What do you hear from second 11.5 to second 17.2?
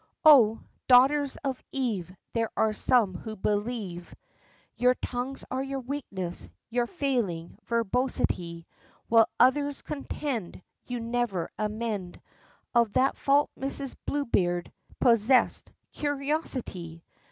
amend Of that fault Mrs. Bluebeard possess'd curiosity!